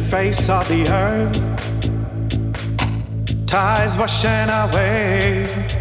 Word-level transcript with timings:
face 0.00 0.48
of 0.48 0.66
the 0.66 0.88
earth, 0.90 1.38
tides 3.46 3.96
washing 3.96 4.50
away. 4.50 5.71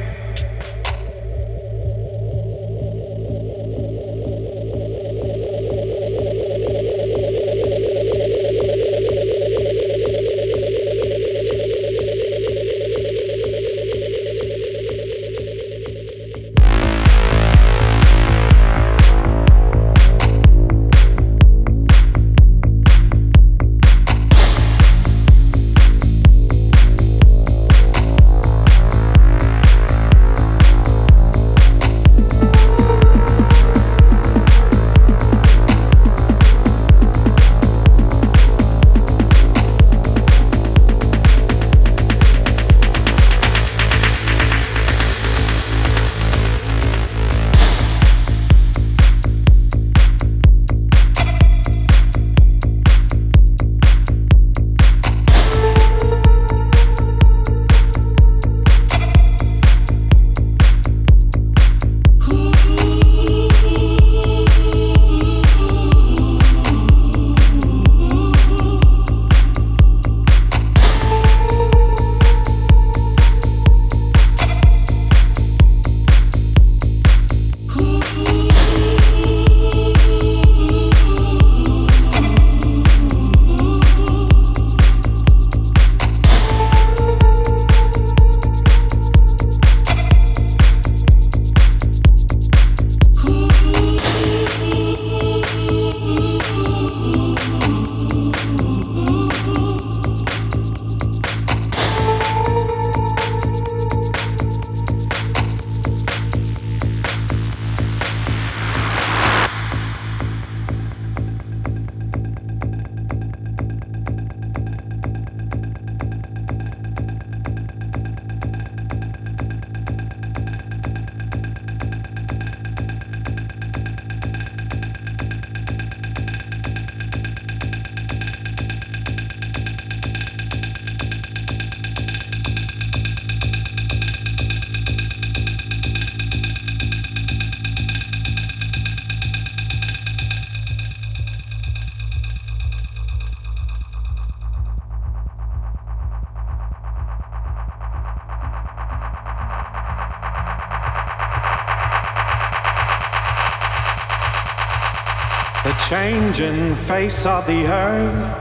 Changing 156.33 156.75
face 156.75 157.25
of 157.25 157.45
the 157.45 157.65
earth, 157.65 158.37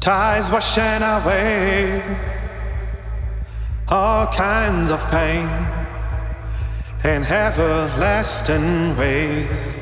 tides 0.00 0.50
washing 0.50 1.02
away 1.02 2.02
all 3.88 4.26
kinds 4.28 4.90
of 4.90 5.04
pain 5.10 5.46
in 7.04 7.24
everlasting 7.24 8.96
ways. 8.96 9.77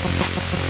Thank 0.00 0.62
you. 0.62 0.67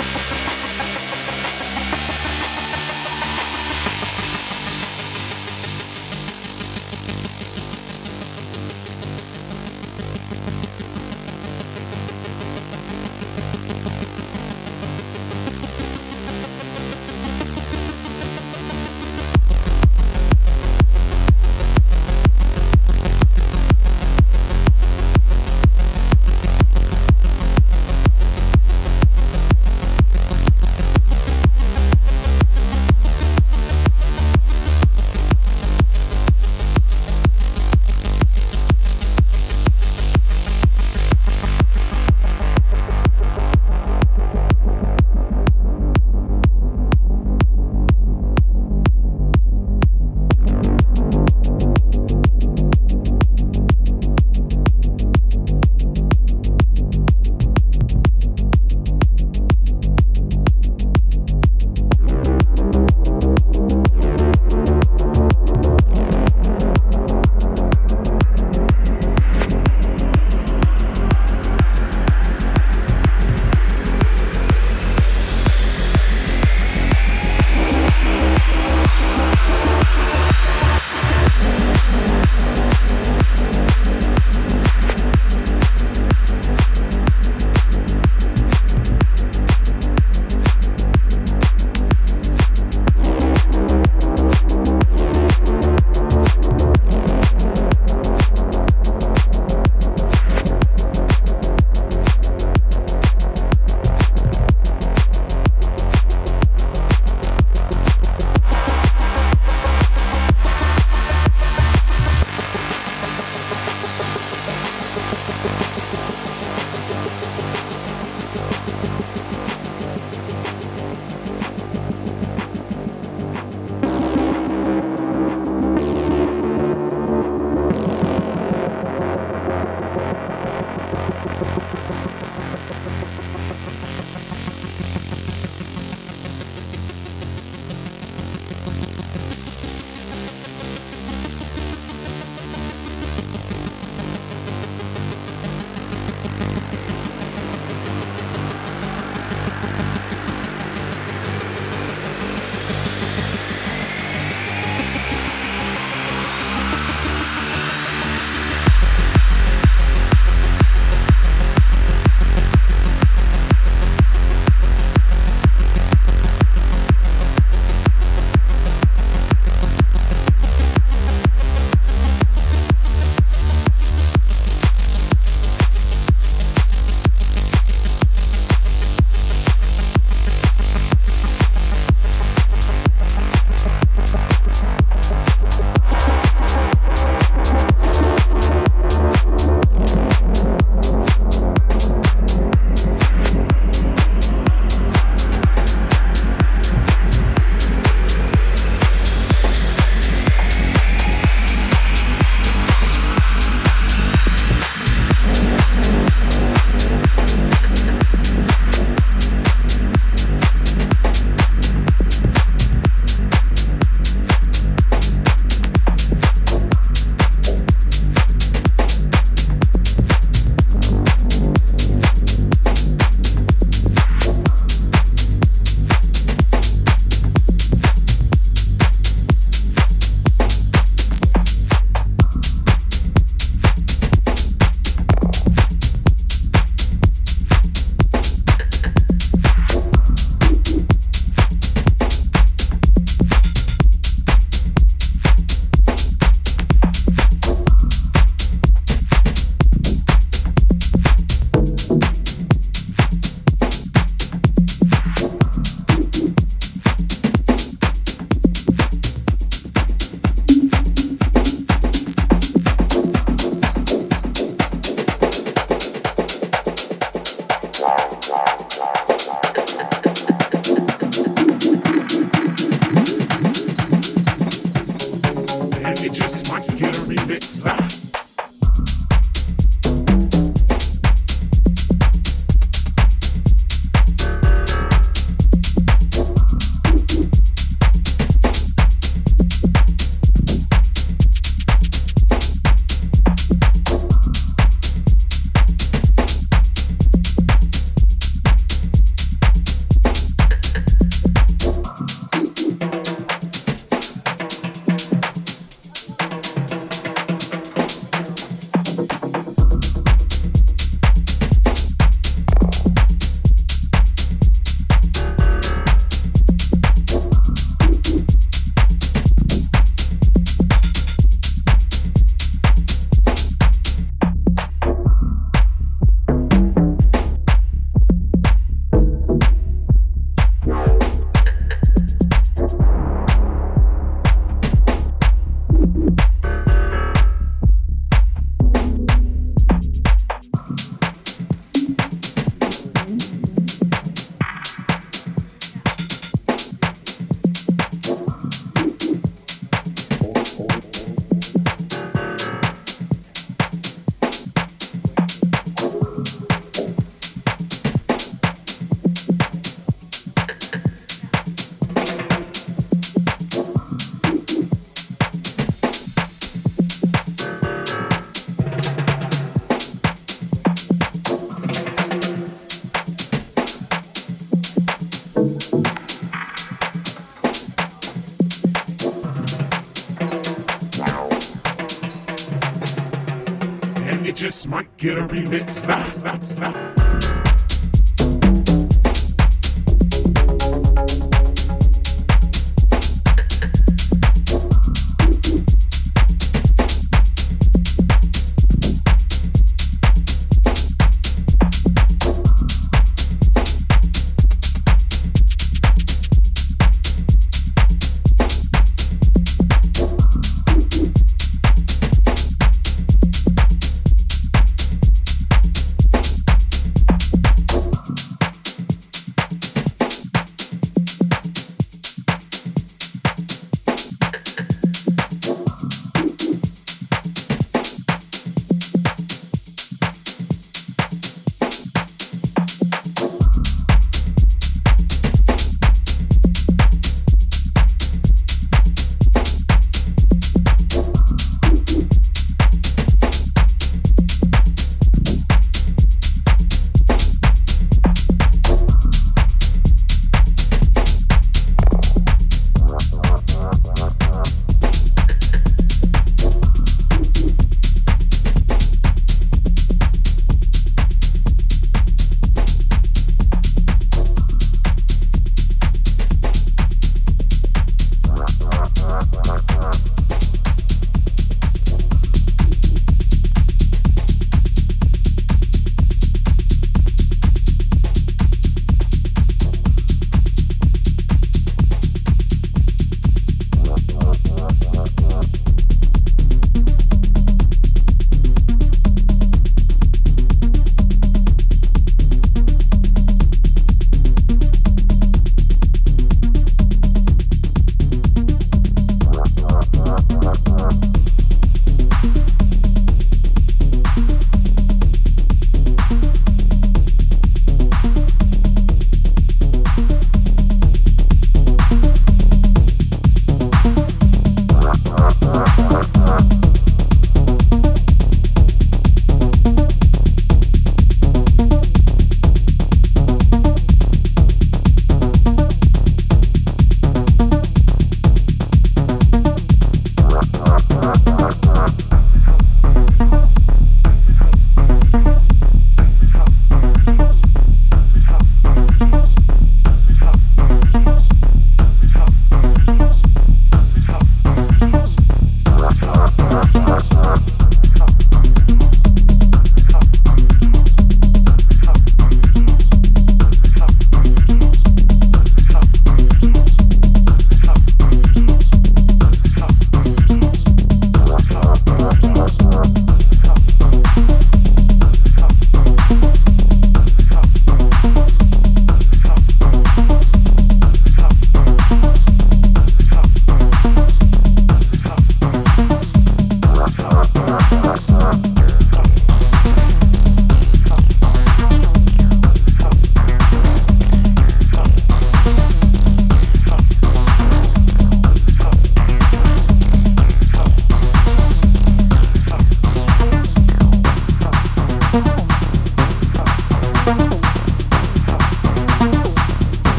Might 384.66 384.96
get 384.96 385.18
a 385.18 385.22
remix. 385.22 385.68